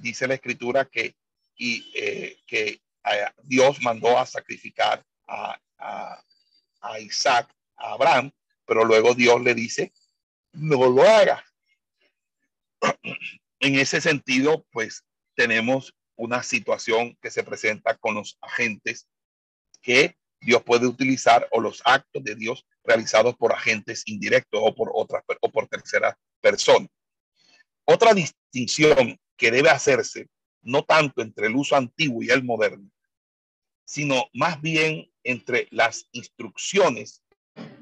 dice 0.01 0.27
la 0.27 0.35
escritura 0.35 0.85
que, 0.85 1.15
y, 1.55 1.91
eh, 1.95 2.37
que 2.45 2.79
Dios 3.43 3.81
mandó 3.81 4.17
a 4.17 4.25
sacrificar 4.25 5.03
a, 5.27 5.59
Isaac, 6.99 7.53
a 7.77 7.93
Abraham, 7.93 8.31
pero 8.65 8.83
luego 8.83 9.13
Dios 9.13 9.41
le 9.41 9.53
dice, 9.53 9.93
no 10.53 10.89
lo 10.89 11.03
haga. 11.03 11.43
En 13.59 13.79
ese 13.79 14.01
sentido, 14.01 14.65
pues 14.71 15.05
tenemos 15.35 15.95
una 16.17 16.43
situación 16.43 17.17
que 17.21 17.31
se 17.31 17.43
presenta 17.43 17.95
con 17.95 18.15
los 18.15 18.37
agentes 18.41 19.07
que 19.81 20.17
Dios 20.41 20.63
puede 20.63 20.85
utilizar 20.85 21.47
o 21.51 21.61
los 21.61 21.81
actos 21.85 22.21
de 22.25 22.35
Dios 22.35 22.65
realizados 22.83 23.35
por 23.37 23.53
agentes 23.53 24.03
indirectos 24.05 24.59
o 24.61 24.75
por 24.75 24.91
otras 24.93 25.23
o 25.39 25.49
por 25.49 25.67
tercera 25.67 26.17
persona. 26.41 26.87
Otra 27.85 28.13
distinción 28.13 29.17
que 29.37 29.51
debe 29.51 29.69
hacerse 29.69 30.27
no 30.61 30.83
tanto 30.83 31.21
entre 31.21 31.47
el 31.47 31.55
uso 31.55 31.75
antiguo 31.75 32.23
y 32.23 32.29
el 32.29 32.43
moderno, 32.43 32.89
sino 33.85 34.29
más 34.33 34.61
bien 34.61 35.11
entre 35.23 35.67
las 35.71 36.07
instrucciones 36.11 37.23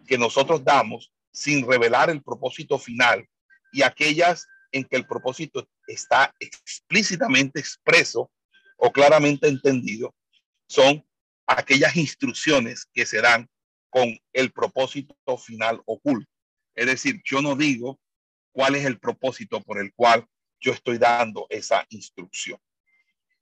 que 0.07 0.17
nosotros 0.17 0.63
damos 0.63 1.13
sin 1.31 1.65
revelar 1.67 2.09
el 2.09 2.21
propósito 2.21 2.77
final 2.77 3.27
y 3.71 3.83
aquellas 3.83 4.45
en 4.71 4.83
que 4.83 4.97
el 4.97 5.05
propósito 5.05 5.67
está 5.87 6.33
explícitamente 6.39 7.59
expreso 7.59 8.31
o 8.77 8.91
claramente 8.91 9.47
entendido, 9.47 10.13
son 10.67 11.05
aquellas 11.45 11.95
instrucciones 11.95 12.85
que 12.93 13.05
se 13.05 13.21
dan 13.21 13.49
con 13.89 14.17
el 14.33 14.51
propósito 14.51 15.37
final 15.37 15.81
oculto. 15.85 16.29
Es 16.73 16.85
decir, 16.85 17.21
yo 17.25 17.41
no 17.41 17.55
digo 17.55 17.99
cuál 18.51 18.75
es 18.75 18.85
el 18.85 18.97
propósito 18.99 19.61
por 19.61 19.79
el 19.79 19.93
cual 19.93 20.25
yo 20.59 20.71
estoy 20.71 20.97
dando 20.97 21.47
esa 21.49 21.85
instrucción. 21.89 22.59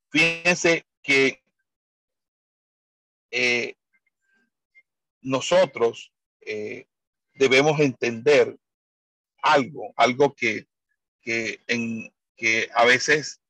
Fíjense 0.09 0.85
que 1.03 1.43
eh, 3.31 3.75
nosotros 5.21 6.11
eh, 6.41 6.87
debemos 7.33 7.79
entender 7.79 8.57
algo, 9.41 9.93
algo 9.95 10.33
que, 10.33 10.67
en, 11.25 12.13
que 12.35 12.69
a 12.73 12.85
veces 12.85 13.41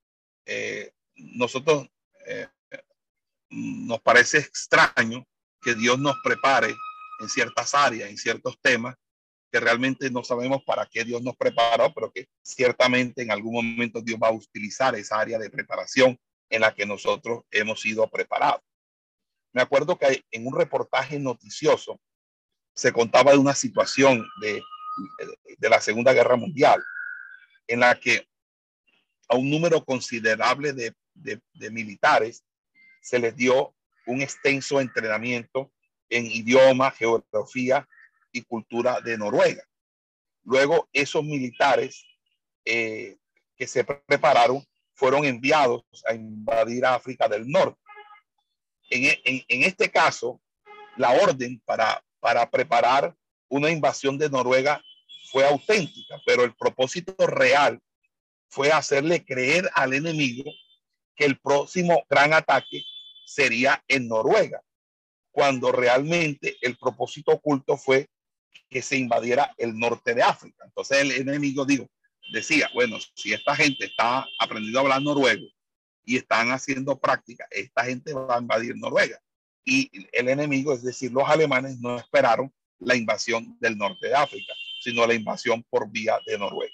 eh, 0.45 0.91
nosotros 1.15 1.87
nos 3.49 3.99
parece 4.01 4.37
extraño 4.37 5.25
que 5.61 5.73
Dios 5.73 5.97
nos 5.97 6.15
prepare 6.23 6.75
en 7.19 7.29
ciertas 7.29 7.73
áreas, 7.73 8.09
en 8.09 8.17
ciertos 8.17 8.59
temas, 8.61 8.95
que 9.51 9.59
realmente 9.59 10.11
no 10.11 10.23
sabemos 10.23 10.63
para 10.63 10.85
qué 10.85 11.03
Dios 11.03 11.21
nos 11.21 11.35
preparó, 11.35 11.91
pero 11.93 12.11
que 12.11 12.27
ciertamente 12.43 13.23
en 13.23 13.31
algún 13.31 13.53
momento 13.53 14.01
Dios 14.01 14.19
va 14.21 14.27
a 14.27 14.33
utilizar 14.33 14.95
esa 14.95 15.19
área 15.19 15.39
de 15.39 15.49
preparación 15.49 16.19
en 16.49 16.61
la 16.61 16.73
que 16.73 16.85
nosotros 16.85 17.43
hemos 17.51 17.81
sido 17.81 18.07
preparados. 18.09 18.61
Me 19.53 19.61
acuerdo 19.61 19.97
que 19.97 20.23
en 20.31 20.47
un 20.47 20.55
reportaje 20.55 21.19
noticioso 21.19 21.99
se 22.73 22.91
contaba 22.93 23.31
de 23.31 23.37
una 23.37 23.55
situación 23.55 24.25
de, 24.41 24.61
de 25.57 25.69
la 25.69 25.81
Segunda 25.81 26.13
Guerra 26.13 26.35
Mundial 26.35 26.81
en 27.67 27.81
la 27.81 27.99
que 27.99 28.27
a 29.29 29.35
un 29.35 29.49
número 29.49 29.85
considerable 29.85 30.73
de, 30.73 30.93
de, 31.13 31.71
militares 31.71 32.43
se 33.01 33.19
les 33.19 33.35
dio 33.35 33.75
un 34.07 34.21
extenso 34.21 34.81
entrenamiento 34.81 35.71
en 36.09 36.25
idioma, 36.25 36.91
geografía 36.91 37.87
y 38.31 38.41
cultura 38.41 39.01
de 39.01 39.17
Noruega. 39.17 39.63
Luego, 40.43 40.89
esos 40.93 41.23
militares 41.23 42.03
eh, 42.65 43.17
que 43.55 43.67
se 43.67 43.83
prepararon 43.83 44.65
fueron 44.95 45.25
enviados 45.25 45.83
a 46.07 46.13
invadir 46.15 46.85
África 46.85 47.27
del 47.27 47.47
Norte. 47.47 47.79
En, 48.89 49.63
este 49.63 49.89
caso, 49.89 50.41
la 50.97 51.11
orden 51.11 51.61
para, 51.65 52.03
para 52.19 52.49
preparar 52.49 53.15
una 53.47 53.69
invasión 53.69 54.17
de 54.17 54.29
Noruega 54.29 54.81
fue 55.31 55.45
auténtica, 55.45 56.19
pero 56.25 56.43
el 56.43 56.55
propósito 56.55 57.15
real 57.27 57.79
fue 58.49 58.71
hacerle 58.71 59.23
creer 59.23 59.69
al 59.75 59.93
enemigo 59.93 60.51
que 61.15 61.25
el 61.25 61.39
próximo 61.39 62.03
gran 62.09 62.33
ataque 62.33 62.83
sería 63.25 63.83
en 63.87 64.07
Noruega, 64.07 64.61
cuando 65.31 65.71
realmente 65.71 66.57
el 66.61 66.77
propósito 66.77 67.33
oculto 67.33 67.77
fue 67.77 68.07
que 68.69 68.81
se 68.81 68.97
invadiera 68.97 69.53
el 69.57 69.77
norte 69.77 70.15
de 70.15 70.23
África. 70.23 70.63
Entonces 70.65 70.99
el 70.99 71.11
enemigo 71.11 71.65
dijo, 71.65 71.87
decía, 72.31 72.69
bueno, 72.73 72.97
si 73.15 73.33
esta 73.33 73.55
gente 73.55 73.85
está 73.85 74.25
aprendiendo 74.39 74.79
a 74.79 74.81
hablar 74.83 75.01
noruego 75.01 75.47
y 76.05 76.17
están 76.17 76.51
haciendo 76.51 76.99
práctica, 76.99 77.47
esta 77.51 77.85
gente 77.85 78.13
va 78.13 78.35
a 78.35 78.41
invadir 78.41 78.75
Noruega. 78.75 79.19
Y 79.63 79.91
el 80.11 80.29
enemigo, 80.29 80.73
es 80.73 80.83
decir, 80.83 81.11
los 81.11 81.29
alemanes 81.29 81.79
no 81.79 81.97
esperaron 81.97 82.53
la 82.79 82.95
invasión 82.95 83.57
del 83.59 83.77
norte 83.77 84.07
de 84.07 84.15
África, 84.15 84.53
sino 84.81 85.05
la 85.05 85.13
invasión 85.13 85.63
por 85.69 85.89
vía 85.89 86.17
de 86.25 86.37
Noruega. 86.37 86.73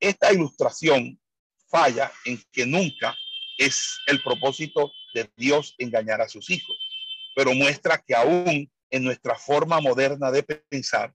Esta 0.00 0.32
ilustración 0.32 1.20
falla 1.68 2.10
en 2.24 2.42
que 2.52 2.66
nunca 2.66 3.16
es 3.58 3.98
el 4.06 4.22
propósito 4.22 4.92
de 5.14 5.30
Dios 5.36 5.74
engañar 5.78 6.20
a 6.20 6.28
sus 6.28 6.50
hijos, 6.50 6.76
pero 7.34 7.54
muestra 7.54 7.98
que 7.98 8.14
aún 8.14 8.70
en 8.90 9.04
nuestra 9.04 9.34
forma 9.34 9.80
moderna 9.80 10.30
de 10.30 10.42
pensar, 10.42 11.12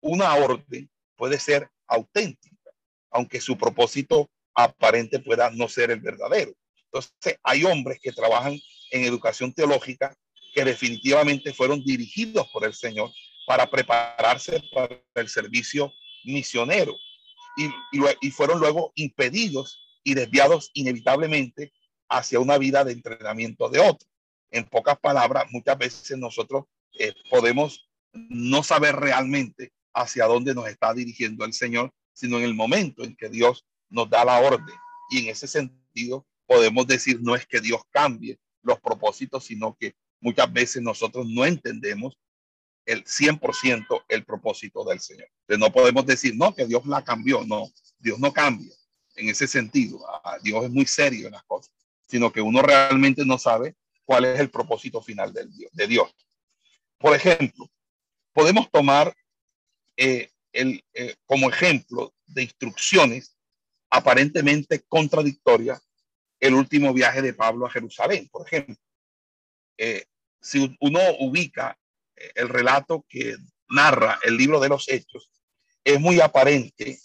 una 0.00 0.34
orden 0.34 0.88
puede 1.16 1.40
ser 1.40 1.68
auténtica, 1.88 2.70
aunque 3.10 3.40
su 3.40 3.56
propósito 3.56 4.30
aparente 4.56 5.20
pueda 5.20 5.50
no 5.50 5.68
ser 5.68 5.90
el 5.90 6.00
verdadero. 6.00 6.52
Entonces, 6.86 7.38
hay 7.42 7.64
hombres 7.64 8.00
que 8.00 8.12
trabajan 8.12 8.58
en 8.90 9.04
educación 9.04 9.52
teológica 9.52 10.16
que 10.54 10.64
definitivamente 10.64 11.52
fueron 11.52 11.84
dirigidos 11.84 12.48
por 12.48 12.64
el 12.64 12.72
Señor 12.72 13.10
para 13.46 13.70
prepararse 13.70 14.62
para 14.72 14.98
el 15.14 15.28
servicio 15.28 15.92
misionero 16.24 16.96
y, 17.56 18.30
fueron 18.30 18.58
luego 18.58 18.92
impedidos 18.96 19.78
y 20.02 20.14
desviados 20.14 20.70
inevitablemente 20.74 21.72
hacia 22.08 22.40
una 22.40 22.58
vida 22.58 22.84
de 22.84 22.92
entrenamiento 22.92 23.68
de 23.68 23.80
otro. 23.80 24.08
En 24.50 24.64
pocas 24.64 24.98
palabras, 24.98 25.46
muchas 25.50 25.76
veces 25.78 26.18
nosotros 26.18 26.64
eh, 26.98 27.12
podemos 27.30 27.88
no 28.12 28.62
saber 28.62 28.96
realmente 28.96 29.72
hacia 29.94 30.26
dónde 30.26 30.54
nos 30.54 30.68
está 30.68 30.94
dirigiendo 30.94 31.44
el 31.44 31.52
Señor, 31.52 31.92
sino 32.12 32.38
en 32.38 32.44
el 32.44 32.54
momento 32.54 33.04
en 33.04 33.16
que 33.16 33.28
Dios 33.28 33.66
nos 33.88 34.08
da 34.08 34.24
la 34.24 34.38
orden. 34.40 34.74
Y 35.10 35.20
en 35.20 35.30
ese 35.30 35.46
sentido 35.46 36.26
podemos 36.46 36.86
decir, 36.86 37.18
no 37.20 37.34
es 37.34 37.46
que 37.46 37.60
Dios 37.60 37.82
cambie 37.90 38.38
los 38.62 38.80
propósitos, 38.80 39.44
sino 39.44 39.76
que 39.78 39.94
muchas 40.20 40.52
veces 40.52 40.82
nosotros 40.82 41.26
no 41.28 41.44
entendemos 41.44 42.18
el 42.84 43.04
100% 43.04 44.04
el 44.08 44.24
propósito 44.24 44.84
del 44.84 45.00
Señor. 45.00 45.28
Entonces 45.40 45.58
no 45.58 45.72
podemos 45.72 46.06
decir, 46.06 46.36
no, 46.36 46.54
que 46.54 46.66
Dios 46.66 46.86
la 46.86 47.02
cambió. 47.02 47.44
No, 47.44 47.70
Dios 47.98 48.18
no 48.18 48.32
cambia 48.32 48.72
en 49.16 49.28
ese 49.28 49.46
sentido. 49.46 50.00
Ah, 50.24 50.38
Dios 50.42 50.64
es 50.64 50.70
muy 50.70 50.86
serio 50.86 51.26
en 51.26 51.32
las 51.32 51.42
cosas, 51.44 51.72
sino 52.06 52.32
que 52.32 52.40
uno 52.40 52.62
realmente 52.62 53.24
no 53.24 53.38
sabe 53.38 53.74
cuál 54.04 54.24
es 54.24 54.38
el 54.38 54.50
propósito 54.50 55.02
final 55.02 55.32
del 55.32 55.50
de 55.72 55.86
Dios. 55.86 56.14
Por 56.98 57.14
ejemplo, 57.14 57.68
podemos 58.32 58.70
tomar 58.70 59.14
eh, 59.96 60.30
el, 60.52 60.82
eh, 60.94 61.16
como 61.26 61.50
ejemplo 61.50 62.14
de 62.26 62.44
instrucciones 62.44 63.35
aparentemente 63.90 64.82
contradictorias 64.88 65.80
el 66.40 66.54
último 66.54 66.92
viaje 66.92 67.22
de 67.22 67.34
Pablo 67.34 67.66
a 67.66 67.70
Jerusalén, 67.70 68.28
por 68.30 68.46
ejemplo. 68.46 68.76
Eh, 69.78 70.04
si 70.40 70.76
uno 70.80 71.00
ubica 71.20 71.78
el 72.34 72.48
relato 72.48 73.04
que 73.08 73.36
narra 73.68 74.18
el 74.22 74.36
libro 74.36 74.60
de 74.60 74.68
los 74.68 74.88
hechos, 74.88 75.30
es 75.84 76.00
muy 76.00 76.20
aparente 76.20 76.98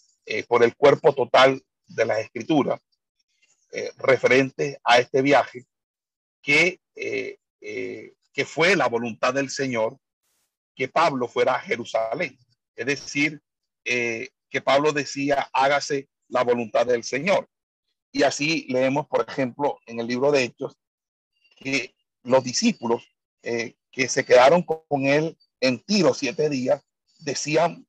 por 0.48 0.64
el 0.64 0.76
cuerpo 0.76 1.14
total 1.14 1.62
de 1.88 2.06
las 2.06 2.20
escrituras 2.20 2.80
referente 3.98 4.80
a 4.84 5.00
este 5.00 5.22
viaje 5.22 5.66
que 6.42 6.80
que 8.34 8.46
fue 8.46 8.76
la 8.76 8.88
voluntad 8.88 9.34
del 9.34 9.50
Señor 9.50 9.98
que 10.76 10.88
Pablo 10.88 11.28
fuera 11.28 11.56
a 11.56 11.60
Jerusalén. 11.60 12.38
Es 12.76 12.86
decir, 12.86 13.42
eh, 13.84 14.30
que 14.50 14.62
Pablo 14.62 14.92
decía, 14.94 15.50
hágase 15.54 16.08
la 16.32 16.44
voluntad 16.44 16.88
del 16.88 17.04
Señor. 17.04 17.48
Y 18.12 18.24
así 18.24 18.66
leemos, 18.70 19.08
por 19.08 19.26
ejemplo, 19.28 19.80
en 19.86 20.00
el 20.00 20.08
libro 20.08 20.32
de 20.32 20.44
Hechos, 20.44 20.76
que 21.58 21.94
los 22.24 22.44
discípulos 22.44 23.04
eh, 23.44 23.76
que 23.92 24.10
se 24.10 24.26
quedaron 24.26 24.64
con 24.64 25.06
él 25.06 25.38
en 25.60 25.80
Tiro 25.80 26.14
siete 26.14 26.50
días, 26.50 26.82
decían 27.20 27.86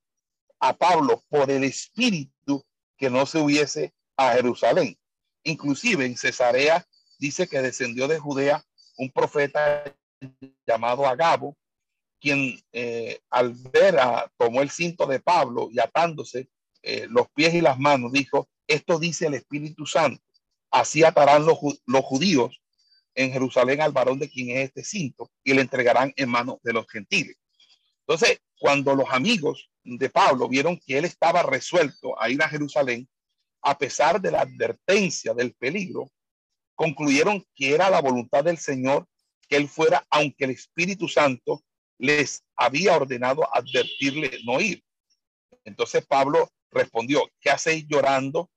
a 0.60 0.76
Pablo 0.76 1.24
por 1.28 1.50
el 1.50 1.64
Espíritu 1.64 2.64
que 2.96 3.10
no 3.10 3.26
se 3.26 3.38
hubiese 3.38 3.94
a 4.16 4.34
Jerusalén. 4.34 4.98
Inclusive 5.44 6.04
en 6.04 6.16
Cesarea 6.16 6.86
dice 7.18 7.48
que 7.48 7.62
descendió 7.62 8.06
de 8.08 8.18
Judea 8.18 8.64
un 8.98 9.10
profeta 9.10 9.84
llamado 10.66 11.06
Agabo, 11.06 11.56
quien 12.20 12.60
eh, 12.72 13.20
al 13.30 13.54
ver 13.54 13.98
a, 13.98 14.30
tomó 14.36 14.62
el 14.62 14.70
cinto 14.70 15.06
de 15.06 15.18
Pablo 15.18 15.68
y 15.70 15.80
atándose 15.80 16.48
eh, 16.82 17.06
los 17.08 17.28
pies 17.34 17.54
y 17.54 17.60
las 17.60 17.78
manos, 17.78 18.12
dijo, 18.12 18.48
esto 18.66 18.98
dice 18.98 19.26
el 19.26 19.34
Espíritu 19.34 19.86
Santo, 19.86 20.22
así 20.70 21.04
atarán 21.04 21.46
los, 21.46 21.58
los 21.86 22.04
judíos 22.04 22.60
en 23.14 23.32
Jerusalén 23.32 23.80
al 23.80 23.92
varón 23.92 24.18
de 24.18 24.28
quien 24.28 24.50
es 24.50 24.68
este 24.68 24.84
cinto 24.84 25.30
y 25.44 25.52
le 25.52 25.60
entregarán 25.60 26.12
en 26.16 26.28
manos 26.28 26.56
de 26.62 26.72
los 26.72 26.86
gentiles. 26.88 27.36
Entonces, 28.00 28.40
cuando 28.58 28.94
los 28.94 29.10
amigos 29.10 29.70
de 29.84 30.08
Pablo 30.08 30.48
vieron 30.48 30.78
que 30.78 30.98
él 30.98 31.04
estaba 31.04 31.42
resuelto 31.42 32.20
a 32.20 32.30
ir 32.30 32.42
a 32.42 32.48
Jerusalén, 32.48 33.08
a 33.62 33.78
pesar 33.78 34.20
de 34.20 34.30
la 34.30 34.40
advertencia 34.40 35.34
del 35.34 35.54
peligro, 35.54 36.10
concluyeron 36.74 37.44
que 37.54 37.74
era 37.74 37.90
la 37.90 38.00
voluntad 38.00 38.44
del 38.44 38.58
Señor 38.58 39.06
que 39.48 39.56
él 39.56 39.68
fuera, 39.68 40.04
aunque 40.10 40.44
el 40.44 40.50
Espíritu 40.50 41.08
Santo 41.08 41.62
les 41.98 42.42
había 42.56 42.96
ordenado 42.96 43.48
advertirle 43.54 44.38
no 44.44 44.60
ir. 44.60 44.82
Entonces 45.64 46.04
Pablo 46.06 46.50
respondió, 46.72 47.30
¿qué 47.40 47.50
hacéis 47.50 47.86
llorando 47.86 48.50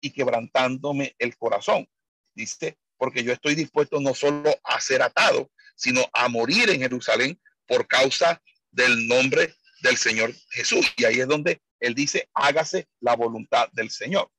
y 0.00 0.10
quebrantándome 0.10 1.14
el 1.18 1.36
corazón? 1.36 1.88
Dice, 2.34 2.78
porque 2.96 3.24
yo 3.24 3.32
estoy 3.32 3.54
dispuesto 3.54 4.00
no 4.00 4.14
solo 4.14 4.54
a 4.64 4.80
ser 4.80 5.02
atado, 5.02 5.50
sino 5.74 6.08
a 6.12 6.28
morir 6.28 6.70
en 6.70 6.80
Jerusalén 6.80 7.40
por 7.66 7.86
causa 7.86 8.40
del 8.70 9.06
nombre 9.08 9.54
del 9.82 9.96
Señor 9.96 10.32
Jesús. 10.50 10.92
Y 10.96 11.04
ahí 11.04 11.20
es 11.20 11.28
donde 11.28 11.60
él 11.80 11.94
dice, 11.94 12.28
hágase 12.34 12.86
la 13.00 13.16
voluntad 13.16 13.68
del 13.72 13.90
Señor. 13.90 14.30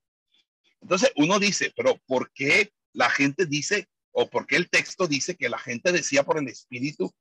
Entonces 0.80 1.12
uno 1.16 1.38
dice, 1.38 1.72
pero 1.76 2.00
¿por 2.06 2.32
qué 2.32 2.72
la 2.92 3.10
gente 3.10 3.46
dice, 3.46 3.88
o 4.12 4.28
por 4.30 4.46
qué 4.46 4.56
el 4.56 4.70
texto 4.70 5.06
dice 5.06 5.36
que 5.36 5.48
la 5.48 5.58
gente 5.58 5.92
decía 5.92 6.22
por 6.22 6.38
el 6.38 6.48
Espíritu, 6.48 7.12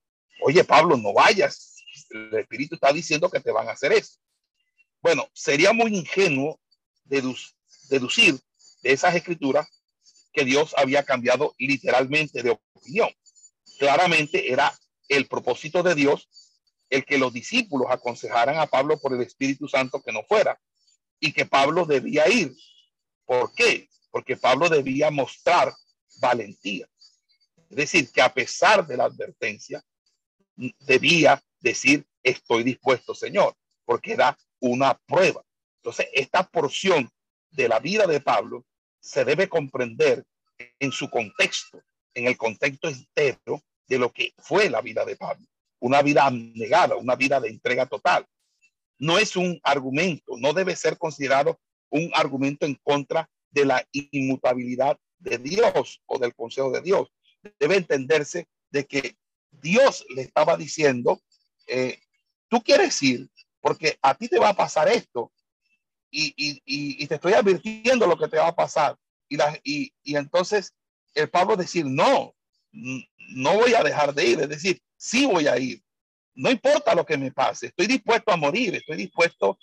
oye 0.42 0.64
Pablo, 0.64 0.98
no 0.98 1.14
vayas, 1.14 1.84
el 2.10 2.34
Espíritu 2.36 2.76
está 2.76 2.92
diciendo 2.94 3.30
que 3.30 3.40
te 3.40 3.52
van 3.52 3.68
a 3.68 3.72
hacer 3.72 3.92
eso? 3.94 4.20
Bueno, 5.04 5.30
sería 5.34 5.74
muy 5.74 5.94
ingenuo 5.98 6.62
deducir 7.04 8.40
de 8.82 8.94
esas 8.94 9.14
escrituras 9.14 9.68
que 10.32 10.46
Dios 10.46 10.74
había 10.78 11.04
cambiado 11.04 11.54
literalmente 11.60 12.42
de 12.42 12.52
opinión. 12.52 13.10
Claramente 13.78 14.50
era 14.50 14.74
el 15.10 15.28
propósito 15.28 15.84
de 15.84 15.94
Dios 15.94 16.30
el 16.90 17.04
que 17.04 17.18
los 17.18 17.34
discípulos 17.34 17.88
aconsejaran 17.92 18.58
a 18.58 18.68
Pablo 18.68 18.98
por 18.98 19.14
el 19.14 19.22
Espíritu 19.22 19.68
Santo 19.68 20.02
que 20.02 20.14
no 20.14 20.24
fuera 20.24 20.58
y 21.20 21.34
que 21.34 21.46
Pablo 21.46 21.86
debía 21.86 22.30
ir. 22.30 22.56
¿Por 23.26 23.54
qué? 23.54 23.90
Porque 24.10 24.38
Pablo 24.38 24.70
debía 24.70 25.12
mostrar 25.12 25.74
valentía. 26.22 26.88
Es 27.70 27.76
decir, 27.76 28.10
que 28.10 28.22
a 28.22 28.34
pesar 28.34 28.88
de 28.88 28.96
la 28.96 29.06
advertencia, 29.06 29.84
debía 30.80 31.44
decir, 31.60 32.06
estoy 32.22 32.64
dispuesto, 32.64 33.14
Señor, 33.14 33.54
porque 33.84 34.14
era 34.14 34.38
una 34.64 34.98
prueba. 35.06 35.44
Entonces, 35.82 36.08
esta 36.14 36.44
porción 36.44 37.10
de 37.52 37.68
la 37.68 37.80
vida 37.80 38.08
de 38.08 38.22
Pablo 38.22 38.66
se 39.00 39.26
debe 39.26 39.50
comprender 39.50 40.24
en 40.80 40.92
su 40.94 41.10
contexto, 41.10 41.84
en 42.14 42.28
el 42.28 42.38
contexto 42.38 42.88
entero 42.88 43.62
de 43.88 44.00
lo 44.00 44.12
que 44.14 44.34
fue 44.38 44.70
la 44.70 44.82
vida 44.82 45.04
de 45.04 45.18
Pablo. 45.18 45.46
Una 45.80 46.02
vida 46.02 46.32
negada, 46.32 46.96
una 46.96 47.18
vida 47.18 47.42
de 47.42 47.50
entrega 47.50 47.86
total. 47.86 48.26
No 48.98 49.20
es 49.20 49.36
un 49.36 49.60
argumento, 49.64 50.38
no 50.38 50.54
debe 50.54 50.78
ser 50.78 50.98
considerado 50.98 51.60
un 51.90 52.10
argumento 52.14 52.66
en 52.66 52.76
contra 52.76 53.30
de 53.52 53.66
la 53.66 53.86
inmutabilidad 53.92 54.98
de 55.20 55.40
Dios 55.40 56.02
o 56.06 56.18
del 56.18 56.34
consejo 56.34 56.72
de 56.72 56.82
Dios. 56.82 57.12
Debe 57.60 57.76
entenderse 57.76 58.48
de 58.72 58.86
que 58.86 59.18
Dios 59.52 60.06
le 60.16 60.22
estaba 60.22 60.56
diciendo, 60.56 61.22
eh, 61.68 62.00
tú 62.48 62.64
quieres 62.64 63.04
ir 63.04 63.30
porque 63.64 63.98
a 64.02 64.14
ti 64.14 64.28
te 64.28 64.38
va 64.38 64.50
a 64.50 64.54
pasar 64.54 64.90
esto 64.90 65.32
y, 66.12 66.34
y, 66.36 66.62
y, 66.66 67.08
te 67.08 67.16
estoy 67.16 67.32
advirtiendo 67.32 68.06
lo 68.06 68.18
que 68.18 68.28
te 68.28 68.36
va 68.36 68.50
a 68.50 68.56
pasar. 68.56 68.98
Y, 69.30 69.38
la, 69.38 69.58
y, 69.64 69.92
y 70.04 70.18
entonces 70.18 70.76
el 71.16 71.30
Pablo 71.30 71.56
decir, 71.56 71.86
no, 71.86 72.36
no 72.72 73.54
voy 73.56 73.74
a 73.74 73.82
dejar 73.82 74.14
de 74.14 74.28
ir, 74.28 74.42
es 74.42 74.50
decir, 74.50 74.82
sí 74.98 75.26
voy 75.26 75.48
a 75.48 75.58
ir. 75.58 75.82
No 76.36 76.52
importa 76.52 76.94
lo 76.94 77.06
que 77.06 77.18
me 77.18 77.32
pase, 77.32 77.68
estoy 77.68 77.88
dispuesto 77.88 78.34
a 78.34 78.38
morir, 78.38 78.76
estoy 78.76 78.98
dispuesto 78.98 79.58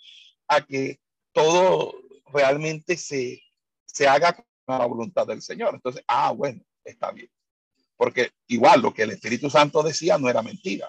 a 0.49 0.63
que 0.63 0.99
todo 1.33 1.95
realmente 2.33 2.97
se, 2.97 3.43
se 3.85 4.09
haga 4.09 4.33
con 4.33 4.47
la 4.67 4.87
voluntad 4.87 5.27
del 5.27 5.43
Señor. 5.43 5.75
Entonces, 5.75 6.03
ah, 6.09 6.33
bueno, 6.33 6.63
está 6.83 7.13
bien. 7.13 7.31
Porque 7.99 8.31
igual 8.47 8.81
lo 8.81 8.95
que 8.95 9.03
el 9.03 9.11
Espíritu 9.11 9.51
Santo 9.51 9.83
decía 9.83 10.17
no 10.17 10.31
era 10.31 10.41
mentira. 10.41 10.89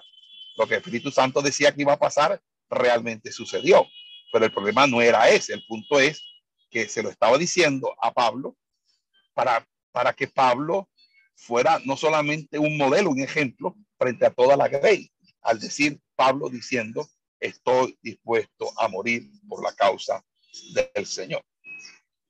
Lo 0.56 0.66
que 0.66 0.74
el 0.74 0.80
Espíritu 0.80 1.10
Santo 1.10 1.42
decía 1.42 1.72
que 1.72 1.82
iba 1.82 1.92
a 1.92 1.98
pasar 1.98 2.40
realmente 2.72 3.30
sucedió. 3.30 3.86
Pero 4.32 4.46
el 4.46 4.52
problema 4.52 4.86
no 4.86 5.00
era 5.00 5.28
ese. 5.28 5.52
El 5.52 5.64
punto 5.66 6.00
es 6.00 6.22
que 6.70 6.88
se 6.88 7.02
lo 7.02 7.10
estaba 7.10 7.36
diciendo 7.38 7.94
a 8.00 8.12
Pablo 8.12 8.56
para, 9.34 9.66
para 9.92 10.12
que 10.14 10.26
Pablo 10.26 10.88
fuera 11.34 11.80
no 11.84 11.96
solamente 11.96 12.58
un 12.58 12.76
modelo, 12.76 13.10
un 13.10 13.20
ejemplo 13.20 13.76
frente 13.98 14.26
a 14.26 14.30
toda 14.30 14.56
la 14.56 14.68
ley. 14.68 15.12
Al 15.42 15.60
decir 15.60 16.00
Pablo 16.16 16.48
diciendo, 16.48 17.08
estoy 17.38 17.98
dispuesto 18.00 18.72
a 18.78 18.88
morir 18.88 19.28
por 19.48 19.62
la 19.62 19.72
causa 19.74 20.24
del 20.72 21.06
Señor. 21.06 21.44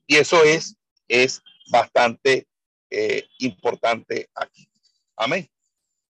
Y 0.06 0.16
eso 0.16 0.42
es, 0.42 0.76
es 1.06 1.42
bastante 1.70 2.46
eh, 2.90 3.26
importante 3.38 4.28
aquí. 4.34 4.68
Amén. 5.16 5.48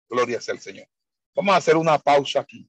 Gloria 0.08 0.40
sea 0.40 0.54
al 0.54 0.60
Señor. 0.60 0.88
Vamos 1.34 1.54
a 1.54 1.58
hacer 1.58 1.76
una 1.76 1.98
pausa 1.98 2.40
aquí. 2.40 2.68